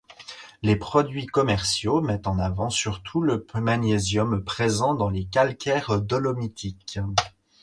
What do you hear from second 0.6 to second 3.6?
Les produits commerciaux mettent en avant surtout le